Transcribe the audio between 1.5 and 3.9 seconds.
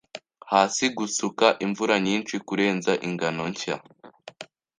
imvura nyinshi Kurenza ingano nshya